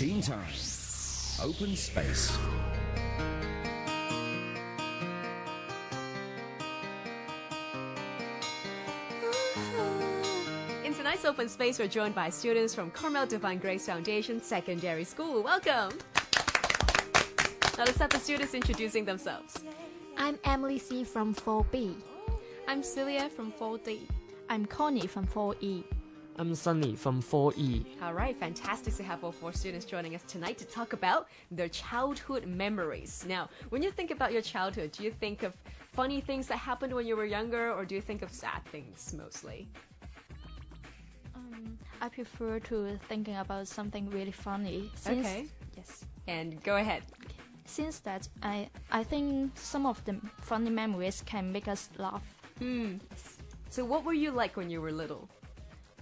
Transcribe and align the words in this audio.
Teen 0.00 0.22
Time. 0.22 0.40
Open 1.42 1.76
Space. 1.76 2.30
Uh-huh. 2.30 2.56
In 10.86 10.94
tonight's 10.94 11.26
open 11.26 11.50
space, 11.50 11.78
we're 11.78 11.86
joined 11.86 12.14
by 12.14 12.30
students 12.30 12.74
from 12.74 12.90
Carmel 12.92 13.26
Divine 13.26 13.58
Grace 13.58 13.84
Foundation 13.84 14.42
Secondary 14.42 15.04
School. 15.04 15.42
Welcome. 15.42 15.98
Now 17.76 17.84
let's 17.84 17.98
have 17.98 18.08
the 18.08 18.20
students 18.20 18.54
introducing 18.54 19.04
themselves. 19.04 19.62
I'm 20.16 20.38
Emily 20.44 20.78
C. 20.78 21.04
from 21.04 21.34
4B. 21.34 21.94
I'm 22.66 22.82
Celia 22.82 23.28
from 23.28 23.52
4D. 23.52 23.98
I'm 24.48 24.64
Connie 24.64 25.06
from 25.06 25.26
4E. 25.26 25.84
I'm 26.40 26.54
Sunny 26.54 26.96
from 26.96 27.20
4E. 27.20 27.84
All 28.02 28.14
right, 28.14 28.34
fantastic 28.34 28.94
to 28.94 29.02
have 29.02 29.22
all 29.22 29.30
four 29.30 29.52
students 29.52 29.84
joining 29.84 30.14
us 30.14 30.22
tonight 30.26 30.56
to 30.56 30.64
talk 30.64 30.94
about 30.94 31.28
their 31.50 31.68
childhood 31.68 32.46
memories. 32.46 33.26
Now, 33.28 33.50
when 33.68 33.82
you 33.82 33.90
think 33.90 34.10
about 34.10 34.32
your 34.32 34.40
childhood, 34.40 34.92
do 34.92 35.04
you 35.04 35.10
think 35.10 35.42
of 35.42 35.52
funny 35.92 36.22
things 36.22 36.46
that 36.46 36.56
happened 36.56 36.94
when 36.94 37.06
you 37.06 37.14
were 37.14 37.26
younger, 37.26 37.74
or 37.74 37.84
do 37.84 37.94
you 37.94 38.00
think 38.00 38.22
of 38.22 38.32
sad 38.32 38.64
things 38.72 39.12
mostly? 39.14 39.68
Um, 41.34 41.78
I 42.00 42.08
prefer 42.08 42.58
to 42.58 42.98
thinking 43.06 43.36
about 43.36 43.68
something 43.68 44.08
really 44.08 44.32
funny. 44.32 44.90
Since, 44.94 45.26
Okay. 45.26 45.44
Yes. 45.76 46.06
And 46.26 46.62
go 46.62 46.76
ahead. 46.78 47.02
Since 47.66 47.98
that, 48.00 48.26
I 48.42 48.70
I 48.90 49.04
think 49.04 49.58
some 49.58 49.84
of 49.84 50.02
the 50.06 50.16
funny 50.40 50.70
memories 50.70 51.22
can 51.26 51.52
make 51.52 51.68
us 51.68 51.90
laugh. 51.98 52.24
Hmm. 52.58 52.94
So, 53.68 53.84
what 53.84 54.06
were 54.06 54.14
you 54.14 54.30
like 54.30 54.56
when 54.56 54.70
you 54.70 54.80
were 54.80 54.90
little? 54.90 55.28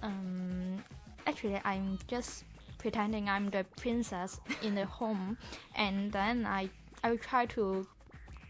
Um, 0.02 0.82
actually, 1.26 1.60
I'm 1.64 1.98
just 2.06 2.44
pretending 2.78 3.28
I'm 3.28 3.50
the 3.50 3.64
princess 3.76 4.40
in 4.62 4.74
the 4.74 4.86
home, 4.86 5.36
and 5.74 6.12
then 6.12 6.46
I 6.46 6.70
I 7.02 7.10
will 7.10 7.18
try 7.18 7.46
to 7.46 7.86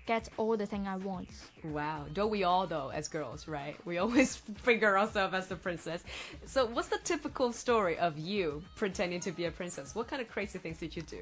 get 0.06 0.28
all 0.38 0.56
the 0.56 0.64
thing 0.66 0.88
I 0.88 0.96
want. 0.96 1.28
Wow, 1.62 2.06
don't 2.14 2.30
we 2.30 2.42
all 2.44 2.66
though, 2.66 2.88
as 2.88 3.08
girls, 3.08 3.46
right? 3.46 3.76
We 3.84 3.98
always 3.98 4.36
figure 4.62 4.98
ourselves 4.98 5.34
as 5.34 5.46
the 5.48 5.56
princess. 5.56 6.02
So, 6.46 6.66
what's 6.66 6.88
the 6.88 6.98
typical 7.04 7.52
story 7.52 7.98
of 7.98 8.18
you 8.18 8.62
pretending 8.76 9.20
to 9.20 9.32
be 9.32 9.44
a 9.44 9.50
princess? 9.50 9.94
What 9.94 10.08
kind 10.08 10.22
of 10.22 10.28
crazy 10.28 10.58
things 10.58 10.78
did 10.78 10.96
you 10.96 11.02
do? 11.02 11.18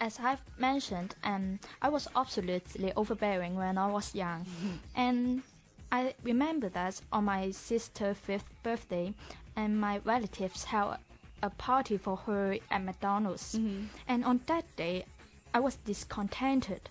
As 0.00 0.18
I've 0.20 0.40
mentioned, 0.58 1.16
um, 1.24 1.58
I 1.82 1.88
was 1.88 2.06
absolutely 2.14 2.92
overbearing 2.94 3.56
when 3.56 3.76
I 3.76 3.88
was 3.90 4.14
young, 4.14 4.46
and 4.94 5.42
I 5.90 6.14
remember 6.22 6.68
that 6.70 7.00
on 7.12 7.24
my 7.24 7.50
sister's 7.50 8.16
fifth 8.16 8.50
birthday, 8.62 9.14
and 9.56 9.80
my 9.80 9.98
relatives 10.04 10.64
held 10.64 10.96
a 11.42 11.50
party 11.50 11.96
for 11.96 12.16
her 12.16 12.56
at 12.70 12.84
McDonald's, 12.84 13.54
mm-hmm. 13.54 13.84
and 14.06 14.24
on 14.24 14.40
that 14.46 14.64
day, 14.76 15.04
I 15.54 15.60
was 15.60 15.76
discontented, 15.76 16.90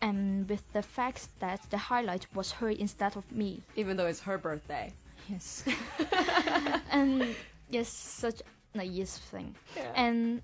and 0.00 0.48
with 0.48 0.62
the 0.72 0.82
fact 0.82 1.28
that 1.40 1.60
the 1.70 1.78
highlight 1.78 2.26
was 2.34 2.52
her 2.52 2.70
instead 2.70 3.16
of 3.16 3.30
me. 3.30 3.62
Even 3.76 3.96
though 3.96 4.06
it's 4.06 4.20
her 4.20 4.38
birthday. 4.38 4.92
Yes. 5.28 5.64
and 6.90 7.34
yes, 7.70 7.88
such 7.88 8.40
a 8.74 8.78
naive 8.78 9.08
thing. 9.08 9.54
Yeah. 9.76 9.92
And 9.94 10.42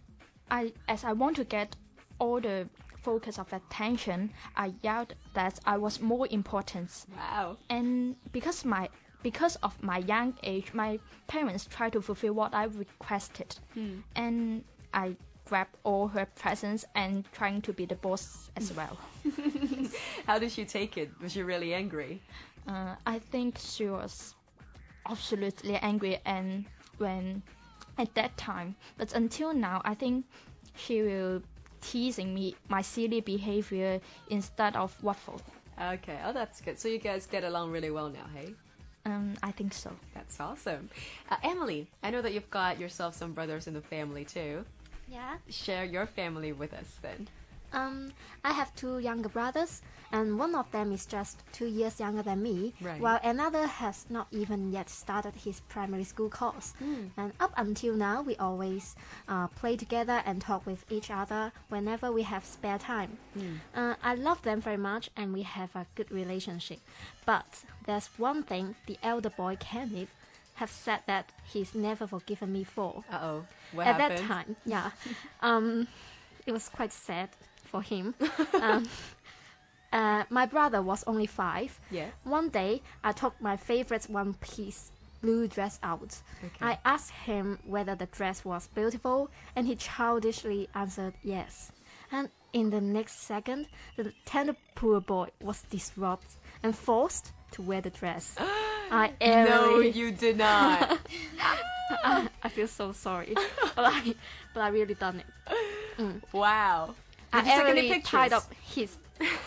I, 0.50 0.72
as 0.88 1.04
I 1.04 1.12
want 1.12 1.36
to 1.36 1.44
get 1.44 1.76
all 2.18 2.40
the 2.40 2.68
focus 3.02 3.38
of 3.38 3.52
attention, 3.52 4.30
I 4.56 4.72
yelled 4.82 5.14
that 5.34 5.58
I 5.64 5.76
was 5.76 6.00
more 6.00 6.26
important. 6.30 7.06
Wow. 7.16 7.56
And 7.68 8.16
because 8.32 8.64
my 8.64 8.88
because 9.22 9.56
of 9.56 9.82
my 9.82 9.98
young 9.98 10.34
age, 10.42 10.72
my 10.72 10.98
parents 11.26 11.66
tried 11.66 11.92
to 11.92 12.00
fulfill 12.00 12.32
what 12.32 12.54
I 12.54 12.64
requested, 12.64 13.56
and 14.16 14.64
I 14.94 15.16
grabbed 15.44 15.76
all 15.84 16.08
her 16.08 16.26
presents 16.36 16.84
and 16.94 17.24
trying 17.32 17.60
to 17.62 17.72
be 17.72 17.84
the 17.84 17.96
boss 17.96 18.50
as 18.56 18.72
well. 18.72 18.96
How 20.26 20.38
did 20.38 20.52
she 20.52 20.64
take 20.64 20.96
it? 20.96 21.10
Was 21.20 21.32
she 21.32 21.42
really 21.42 21.74
angry? 21.74 22.22
Uh, 22.66 22.94
I 23.04 23.18
think 23.18 23.58
she 23.58 23.86
was 23.86 24.34
absolutely 25.06 25.74
angry 25.76 26.18
and 26.24 26.66
when 26.98 27.42
at 27.98 28.14
that 28.14 28.36
time. 28.36 28.76
But 28.96 29.12
until 29.12 29.52
now, 29.52 29.82
I 29.84 29.94
think 29.94 30.24
she 30.76 31.02
will 31.02 31.42
teasing 31.80 32.34
me 32.34 32.54
my 32.68 32.82
silly 32.82 33.20
behavior 33.20 34.00
instead 34.28 34.76
of 34.76 34.96
waffle. 35.02 35.40
Okay, 35.80 36.18
oh, 36.24 36.32
that's 36.32 36.60
good. 36.60 36.78
So, 36.78 36.88
you 36.88 36.98
guys 36.98 37.26
get 37.26 37.44
along 37.44 37.70
really 37.70 37.90
well 37.90 38.10
now, 38.10 38.26
hey? 38.34 38.54
Um, 39.06 39.34
I 39.42 39.50
think 39.50 39.72
so. 39.72 39.90
That's 40.14 40.38
awesome. 40.40 40.90
Uh, 41.30 41.36
Emily, 41.42 41.86
I 42.02 42.10
know 42.10 42.20
that 42.20 42.34
you've 42.34 42.50
got 42.50 42.78
yourself 42.78 43.14
some 43.14 43.32
brothers 43.32 43.66
in 43.66 43.74
the 43.74 43.80
family 43.80 44.24
too. 44.24 44.64
Yeah. 45.10 45.38
Share 45.48 45.84
your 45.84 46.06
family 46.06 46.52
with 46.52 46.72
us 46.74 46.98
then. 47.02 47.28
Um, 47.72 48.12
I 48.44 48.52
have 48.52 48.74
two 48.74 48.98
younger 48.98 49.28
brothers, 49.28 49.82
and 50.12 50.38
one 50.38 50.54
of 50.54 50.70
them 50.72 50.92
is 50.92 51.06
just 51.06 51.42
two 51.52 51.66
years 51.66 52.00
younger 52.00 52.22
than 52.22 52.42
me, 52.42 52.74
Right. 52.80 53.00
while 53.00 53.20
another 53.22 53.66
has 53.66 54.06
not 54.10 54.26
even 54.30 54.72
yet 54.72 54.88
started 54.90 55.34
his 55.36 55.60
primary 55.60 56.04
school 56.04 56.28
course. 56.30 56.74
And 57.16 57.32
up 57.38 57.52
until 57.56 57.94
now, 57.94 58.22
we 58.22 58.36
always 58.36 58.96
uh, 59.28 59.46
play 59.48 59.76
together 59.76 60.22
and 60.26 60.40
talk 60.40 60.66
with 60.66 60.84
each 60.90 61.10
other 61.10 61.52
whenever 61.68 62.10
we 62.10 62.22
have 62.22 62.44
spare 62.44 62.78
time. 62.78 63.18
Uh, 63.74 63.94
I 64.02 64.14
love 64.14 64.42
them 64.42 64.60
very 64.60 64.76
much, 64.76 65.10
and 65.16 65.32
we 65.32 65.42
have 65.42 65.74
a 65.76 65.86
good 65.94 66.10
relationship. 66.10 66.80
But 67.24 67.64
there's 67.86 68.08
one 68.18 68.42
thing 68.42 68.74
the 68.86 68.98
elder 69.02 69.30
boy 69.30 69.56
Kenneth 69.60 70.10
have 70.54 70.70
said 70.70 71.00
that 71.06 71.30
he's 71.44 71.74
never 71.74 72.06
forgiven 72.06 72.52
me 72.52 72.64
for 72.64 73.02
Uh 73.10 73.18
oh. 73.22 73.44
What 73.72 73.86
at 73.86 73.96
happened? 74.00 74.18
that 74.18 74.26
time 74.26 74.56
yeah 74.66 74.90
um 75.40 75.86
it 76.46 76.52
was 76.52 76.68
quite 76.68 76.92
sad 76.92 77.30
for 77.70 77.82
him 77.82 78.14
um, 78.62 78.88
uh, 79.92 80.24
my 80.30 80.46
brother 80.46 80.82
was 80.82 81.04
only 81.06 81.26
five 81.26 81.80
Yeah. 81.90 82.10
one 82.24 82.48
day 82.50 82.82
i 83.04 83.12
took 83.12 83.34
my 83.40 83.56
favorite 83.56 84.04
one 84.10 84.34
piece 84.34 84.92
blue 85.22 85.46
dress 85.48 85.78
out 85.82 86.22
Okay. 86.44 86.64
i 86.72 86.78
asked 86.84 87.12
him 87.26 87.58
whether 87.64 87.94
the 87.94 88.06
dress 88.06 88.44
was 88.44 88.68
beautiful 88.74 89.30
and 89.56 89.66
he 89.66 89.76
childishly 89.76 90.68
answered 90.74 91.14
yes 91.22 91.72
and 92.10 92.28
in 92.52 92.70
the 92.70 92.80
next 92.80 93.14
second 93.26 93.66
the 93.96 94.12
tender 94.24 94.56
poor 94.74 95.00
boy 95.00 95.28
was 95.40 95.62
disrupted 95.70 96.36
and 96.62 96.74
forced 96.76 97.32
to 97.52 97.62
wear 97.62 97.80
the 97.80 97.90
dress 97.90 98.36
i 98.90 99.12
No, 99.24 99.78
you 99.80 100.10
did 100.10 100.38
not. 100.38 100.98
I, 102.04 102.28
I 102.44 102.48
feel 102.48 102.68
so 102.68 102.92
sorry, 102.92 103.34
but 103.76 103.84
I, 103.84 104.14
but 104.54 104.60
I 104.62 104.68
really 104.68 104.94
done 104.94 105.20
it. 105.22 106.22
wow. 106.32 106.94
I 107.32 107.40
Did 107.42 107.46
you 107.46 107.52
take 107.52 107.60
any 107.60 107.70
airily 107.80 107.88
pictures? 107.94 108.10
tied 108.10 108.32
up 108.32 108.52
his 108.74 108.96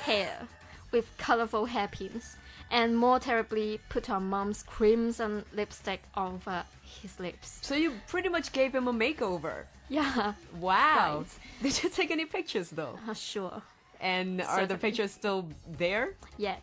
hair 0.03 0.47
with 0.91 1.17
colorful 1.17 1.66
hairpins, 1.66 2.38
and 2.69 2.95
more 2.97 3.19
terribly, 3.19 3.79
put 3.89 4.09
on 4.09 4.29
mom's 4.29 4.61
crimson 4.63 5.44
lipstick 5.53 6.03
over 6.16 6.63
his 7.01 7.19
lips. 7.19 7.59
So 7.61 7.73
you 7.75 7.94
pretty 8.07 8.29
much 8.29 8.51
gave 8.51 8.73
him 8.75 8.88
a 8.88 8.94
makeover. 8.94 9.66
Yeah, 9.89 10.33
Wow. 10.59 11.17
Right. 11.19 11.25
Did 11.61 11.83
you 11.83 11.89
take 11.89 12.11
any 12.11 12.25
pictures 12.25 12.69
though? 12.69 12.99
uh, 13.09 13.13
sure. 13.13 13.61
And 14.00 14.41
are 14.41 14.65
the 14.65 14.75
pictures 14.77 15.11
still 15.11 15.47
there? 15.77 16.09
Yet, 16.38 16.61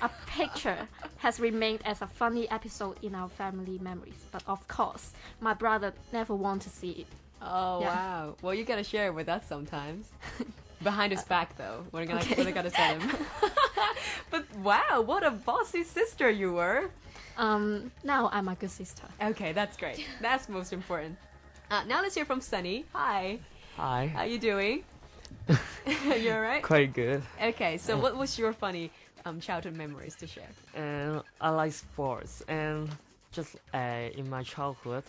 a 0.00 0.10
picture 0.26 0.88
has 1.18 1.40
remained 1.40 1.80
as 1.84 2.00
a 2.00 2.06
funny 2.06 2.48
episode 2.50 2.96
in 3.02 3.14
our 3.14 3.28
family 3.28 3.78
memories. 3.78 4.24
But 4.30 4.42
of 4.46 4.66
course, 4.68 5.12
my 5.40 5.52
brother 5.54 5.92
never 6.12 6.34
want 6.34 6.62
to 6.62 6.70
see 6.70 6.90
it. 6.90 7.06
Oh 7.42 7.80
Yeah. 7.80 7.86
wow. 7.86 8.36
Well, 8.42 8.54
you 8.54 8.64
gotta 8.64 8.84
share 8.84 9.06
it 9.06 9.14
with 9.14 9.28
us 9.28 9.46
sometimes. 9.46 10.08
Behind 10.82 11.12
his 11.12 11.22
back, 11.24 11.56
though. 11.56 11.84
We're 11.92 12.06
gonna 12.06 12.20
Okay. 12.20 12.44
we're 12.44 12.52
gonna 12.52 12.70
send 12.70 13.02
him. 13.02 13.10
but 14.30 14.44
wow, 14.58 15.02
what 15.04 15.24
a 15.24 15.30
bossy 15.30 15.84
sister 15.84 16.30
you 16.30 16.52
were. 16.52 16.90
Um, 17.36 17.90
now 18.04 18.30
I'm 18.32 18.48
a 18.48 18.54
good 18.54 18.70
sister. 18.70 19.04
Okay, 19.22 19.52
that's 19.52 19.76
great. 19.76 20.06
That's 20.20 20.48
most 20.48 20.72
important. 20.72 21.16
Uh, 21.70 21.82
now 21.86 22.00
let's 22.02 22.14
hear 22.14 22.24
from 22.24 22.40
Sunny. 22.40 22.84
Hi. 22.92 23.38
Hi. 23.76 24.06
How 24.14 24.20
Hi. 24.20 24.24
you 24.26 24.38
doing? 24.38 24.82
you 25.86 26.30
alright? 26.30 26.62
Quite 26.62 26.92
good. 26.92 27.22
Okay, 27.42 27.76
so 27.78 27.98
what 27.98 28.16
was 28.16 28.38
your 28.38 28.52
funny 28.52 28.90
um, 29.24 29.40
childhood 29.40 29.74
memories 29.74 30.14
to 30.16 30.26
share? 30.26 30.48
And 30.74 31.22
I 31.40 31.50
like 31.50 31.72
sports. 31.72 32.42
And 32.48 32.88
just 33.32 33.56
uh, 33.74 34.08
in 34.16 34.30
my 34.30 34.42
childhood, 34.42 35.04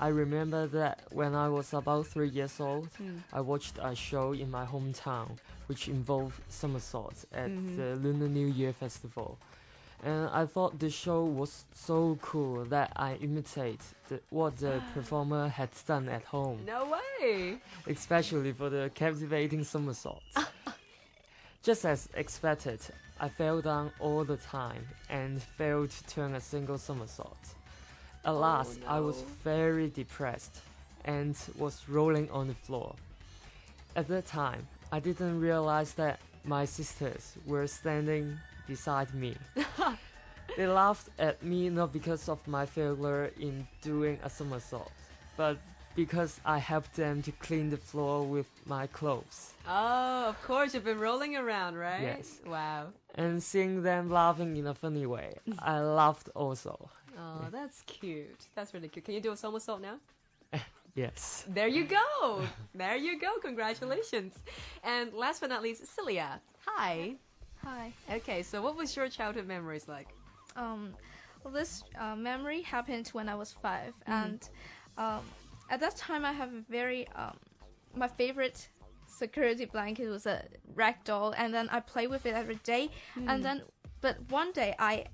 I 0.00 0.08
remember 0.08 0.66
that 0.68 1.02
when 1.10 1.34
I 1.34 1.48
was 1.48 1.72
about 1.74 2.06
three 2.06 2.28
years 2.28 2.60
old, 2.60 2.88
hmm. 2.96 3.18
I 3.32 3.40
watched 3.40 3.78
a 3.82 3.94
show 3.94 4.32
in 4.32 4.50
my 4.50 4.64
hometown 4.64 5.38
which 5.66 5.88
involved 5.88 6.40
somersaults 6.48 7.26
at 7.32 7.50
mm-hmm. 7.50 7.76
the 7.76 7.96
Lunar 7.96 8.28
New 8.28 8.46
Year 8.46 8.72
festival. 8.72 9.38
And 10.02 10.28
I 10.30 10.46
thought 10.46 10.78
the 10.78 10.90
show 10.90 11.24
was 11.24 11.64
so 11.74 12.18
cool 12.22 12.64
that 12.66 12.92
I 12.96 13.14
imitate 13.14 13.80
the, 14.08 14.20
what 14.30 14.56
the 14.56 14.80
performer 14.94 15.48
had 15.48 15.70
done 15.86 16.08
at 16.08 16.22
home. 16.24 16.60
No 16.64 16.96
way. 17.20 17.58
especially 17.86 18.52
for 18.52 18.70
the 18.70 18.90
captivating 18.94 19.64
somersaults. 19.64 20.36
Just 21.62 21.84
as 21.84 22.08
expected, 22.14 22.80
I 23.20 23.28
fell 23.28 23.60
down 23.60 23.90
all 23.98 24.24
the 24.24 24.36
time 24.36 24.86
and 25.10 25.42
failed 25.42 25.90
to 25.90 26.06
turn 26.06 26.34
a 26.34 26.40
single 26.40 26.78
somersault. 26.78 27.54
At 28.24 28.32
last, 28.32 28.80
I 28.86 29.00
was 29.00 29.22
very 29.44 29.88
depressed 29.88 30.60
and 31.04 31.36
was 31.56 31.88
rolling 31.88 32.30
on 32.30 32.48
the 32.48 32.54
floor. 32.54 32.94
At 33.96 34.08
that 34.08 34.26
time, 34.26 34.68
I 34.92 35.00
didn't 35.00 35.40
realize 35.40 35.94
that 35.94 36.20
my 36.44 36.64
sisters 36.64 37.36
were 37.46 37.66
standing 37.66 38.40
beside 38.66 39.14
me. 39.14 39.36
they 40.56 40.66
laughed 40.66 41.08
at 41.18 41.42
me 41.42 41.68
not 41.68 41.92
because 41.92 42.28
of 42.28 42.46
my 42.46 42.66
failure 42.66 43.30
in 43.38 43.66
doing 43.82 44.18
a 44.22 44.30
somersault, 44.30 44.92
but 45.36 45.58
because 45.94 46.40
I 46.44 46.58
helped 46.58 46.94
them 46.94 47.22
to 47.22 47.32
clean 47.32 47.70
the 47.70 47.76
floor 47.76 48.24
with 48.24 48.46
my 48.66 48.86
clothes. 48.86 49.54
Oh, 49.66 50.26
of 50.28 50.40
course, 50.42 50.74
you've 50.74 50.84
been 50.84 51.00
rolling 51.00 51.36
around, 51.36 51.76
right? 51.76 52.02
Yes. 52.02 52.40
Wow. 52.46 52.92
And 53.14 53.42
seeing 53.42 53.82
them 53.82 54.10
laughing 54.10 54.56
in 54.56 54.66
a 54.66 54.74
funny 54.74 55.06
way, 55.06 55.34
I 55.58 55.80
laughed 55.80 56.28
also. 56.34 56.88
Oh, 57.18 57.46
that's 57.50 57.82
cute. 57.86 58.46
That's 58.54 58.72
really 58.72 58.88
cute. 58.88 59.04
Can 59.04 59.14
you 59.14 59.20
do 59.20 59.32
a 59.32 59.36
somersault 59.36 59.80
now? 59.80 59.98
Yes. 60.94 61.44
There 61.46 61.68
you 61.68 61.84
go. 61.84 62.42
there 62.74 62.96
you 62.96 63.20
go. 63.20 63.38
Congratulations. 63.40 64.34
And 64.82 65.12
last 65.14 65.40
but 65.40 65.48
not 65.48 65.62
least, 65.62 65.86
Celia. 65.86 66.40
Hi. 66.66 67.14
Hi. 67.62 67.92
Okay, 68.10 68.42
so 68.42 68.60
what 68.60 68.74
was 68.74 68.96
your 68.96 69.08
childhood 69.08 69.46
memories 69.46 69.86
like? 69.86 70.08
Um, 70.56 70.94
well, 71.44 71.54
this 71.54 71.84
uh, 72.00 72.16
memory 72.16 72.62
happened 72.62 73.08
when 73.12 73.28
I 73.28 73.36
was 73.36 73.52
5 73.52 73.94
and 74.06 74.48
um, 74.96 75.20
at 75.70 75.78
that 75.78 75.94
time 75.96 76.24
I 76.24 76.32
have 76.32 76.52
a 76.52 76.62
very 76.68 77.06
um, 77.14 77.36
my 77.94 78.08
favorite 78.08 78.68
security 79.06 79.64
blanket 79.64 80.08
was 80.08 80.26
a 80.26 80.44
rag 80.74 80.96
doll, 81.04 81.34
and 81.36 81.52
then 81.52 81.68
I 81.70 81.80
play 81.80 82.06
with 82.06 82.26
it 82.26 82.34
every 82.34 82.56
day. 82.56 82.90
And 83.16 83.44
then, 83.44 83.62
but 84.00 84.16
one 84.30 84.52
day 84.52 84.74
I 84.78 85.04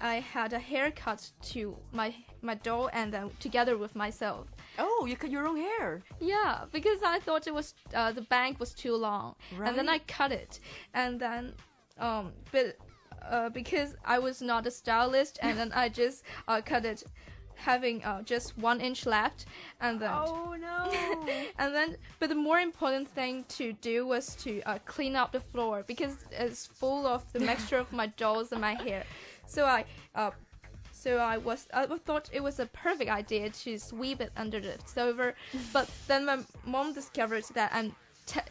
I 0.00 0.16
had 0.16 0.52
a 0.52 0.58
haircut 0.58 1.30
to 1.52 1.76
my 1.92 2.14
my 2.42 2.54
doll, 2.54 2.90
and 2.92 3.12
then 3.12 3.30
together 3.40 3.76
with 3.78 3.94
myself. 3.94 4.48
Oh, 4.78 5.06
you 5.06 5.16
cut 5.16 5.30
your 5.30 5.46
own 5.46 5.56
hair. 5.56 6.02
Yeah, 6.20 6.64
because 6.72 7.02
I 7.02 7.20
thought 7.20 7.46
it 7.46 7.54
was 7.54 7.74
uh, 7.94 8.12
the 8.12 8.22
bank 8.22 8.60
was 8.60 8.74
too 8.74 8.96
long, 8.96 9.34
and 9.64 9.76
then 9.78 9.88
I 9.88 9.98
cut 9.98 10.32
it, 10.32 10.60
and 10.92 11.20
then 11.20 11.54
um, 11.98 12.32
but 12.52 12.76
uh, 13.30 13.48
because 13.50 13.94
I 14.04 14.18
was 14.18 14.42
not 14.42 14.66
a 14.66 14.70
stylist, 14.70 15.38
and 15.42 15.56
then 15.58 15.72
I 15.72 15.88
just 15.88 16.24
uh, 16.48 16.60
cut 16.64 16.84
it, 16.84 17.04
having 17.54 18.04
uh, 18.04 18.22
just 18.22 18.58
one 18.58 18.80
inch 18.80 19.06
left, 19.06 19.46
and 19.80 20.00
then 20.00 20.10
Oh 20.12 20.56
no. 20.58 21.26
and 21.58 21.74
then 21.74 21.96
but 22.18 22.28
the 22.28 22.34
more 22.34 22.58
important 22.58 23.08
thing 23.08 23.44
to 23.48 23.72
do 23.74 24.06
was 24.06 24.34
to 24.36 24.60
uh, 24.62 24.78
clean 24.84 25.16
up 25.16 25.32
the 25.32 25.40
floor 25.40 25.84
because 25.86 26.16
it's 26.32 26.66
full 26.66 27.06
of 27.06 27.32
the 27.32 27.40
mixture 27.40 27.78
of 27.78 27.92
my 27.92 28.06
dolls 28.08 28.52
and 28.52 28.60
my 28.60 28.74
hair. 28.74 29.04
So 29.46 29.64
I 29.64 29.84
uh, 30.14 30.30
so 30.92 31.18
I 31.18 31.36
was 31.38 31.66
I 31.74 31.86
thought 31.86 32.30
it 32.32 32.42
was 32.42 32.58
a 32.60 32.66
perfect 32.66 33.10
idea 33.10 33.50
to 33.50 33.78
sweep 33.78 34.20
it 34.20 34.32
under 34.36 34.60
the 34.60 34.74
sofa, 34.86 35.34
but 35.72 35.90
then 36.08 36.24
my 36.24 36.38
mom 36.64 36.92
discovered 36.92 37.44
that 37.54 37.70
and 37.74 37.92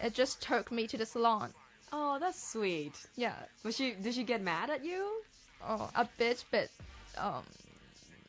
it 0.01 0.13
just 0.13 0.42
took 0.42 0.72
me 0.72 0.88
to 0.88 0.98
the 0.98 1.06
salon. 1.06 1.54
oh, 1.92 2.18
that's 2.19 2.42
sweet. 2.51 2.94
Yeah, 3.16 3.36
Was 3.63 3.75
she? 3.75 3.92
Did 3.94 4.13
she 4.13 4.24
get 4.24 4.42
mad 4.42 4.69
at 4.69 4.84
you? 4.86 5.22
oh, 5.68 5.90
a 5.95 6.07
bit, 6.18 6.44
but 6.51 6.69
um, 7.18 7.44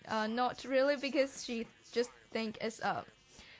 uh, 0.08 0.26
not 0.26 0.64
really 0.64 0.96
because 0.96 1.44
she 1.44 1.66
just 1.92 2.10
think 2.32 2.56
it's 2.60 2.80
a 2.80 3.04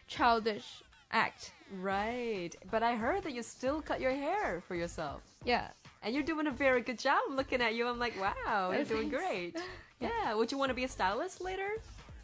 childish 0.09 0.83
act. 1.11 1.53
Right. 1.81 2.51
But 2.71 2.83
I 2.83 2.95
heard 2.97 3.23
that 3.25 3.33
you 3.33 3.43
still 3.43 3.81
cut 3.83 4.01
your 4.01 4.13
hair 4.13 4.63
for 4.67 4.75
yourself. 4.77 5.23
Yeah. 5.45 5.69
And 6.05 6.15
you're 6.15 6.23
doing 6.23 6.47
a 6.47 6.51
very 6.51 6.83
good 6.83 6.99
job 6.99 7.19
I'm 7.29 7.35
looking 7.35 7.63
at 7.63 7.75
you. 7.75 7.89
I'm 7.89 7.99
like, 7.99 8.15
wow, 8.21 8.71
you're 8.73 8.85
doing 8.85 9.09
great. 9.09 9.57
Yeah. 10.01 10.35
Would 10.35 10.53
you 10.53 10.59
want 10.59 10.69
to 10.69 10.75
be 10.75 10.85
a 10.85 10.89
stylist 10.89 11.41
later? 11.41 11.69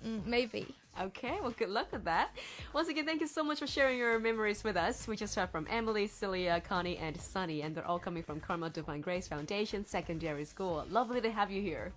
Mm, 0.06 0.26
maybe. 0.26 0.74
Okay, 1.00 1.38
well, 1.40 1.52
good 1.52 1.70
luck 1.70 1.90
with 1.92 2.04
that. 2.04 2.36
Once 2.74 2.88
again, 2.88 3.06
thank 3.06 3.22
you 3.22 3.26
so 3.26 3.42
much 3.42 3.60
for 3.60 3.66
sharing 3.66 3.96
your 3.96 4.18
memories 4.18 4.62
with 4.64 4.76
us. 4.76 5.08
We 5.08 5.16
just 5.16 5.34
heard 5.34 5.48
from 5.48 5.66
Emily, 5.70 6.06
Celia, 6.06 6.60
Connie, 6.60 6.98
and 6.98 7.18
Sunny, 7.18 7.62
and 7.62 7.74
they're 7.74 7.86
all 7.86 7.98
coming 7.98 8.22
from 8.22 8.38
Carmel 8.40 8.68
Divine 8.68 9.00
Grace 9.00 9.28
Foundation 9.28 9.86
Secondary 9.86 10.44
School. 10.44 10.84
Lovely 10.90 11.22
to 11.22 11.30
have 11.30 11.50
you 11.50 11.62
here. 11.62 11.92